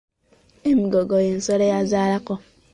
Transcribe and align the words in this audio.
Emigogo 0.69 1.15
y’ensolo 1.25 1.63
eyazaalako. 1.67 2.33